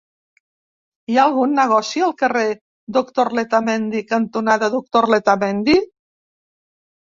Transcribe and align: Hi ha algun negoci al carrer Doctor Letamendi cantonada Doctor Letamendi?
Hi 1.11 1.19
ha 1.19 1.25
algun 1.31 1.53
negoci 1.59 2.01
al 2.07 2.15
carrer 2.23 2.47
Doctor 2.99 3.31
Letamendi 3.41 4.03
cantonada 4.15 4.73
Doctor 4.81 5.11
Letamendi? 5.17 5.81